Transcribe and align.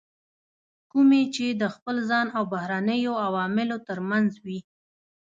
کومې 0.91 1.23
چې 1.35 1.45
د 1.61 1.63
خپل 1.75 1.95
ځان 2.09 2.27
او 2.37 2.43
بهرنیو 2.53 3.13
عواملو 3.25 3.77
ترمنځ 3.87 4.29
وي. 4.45 4.59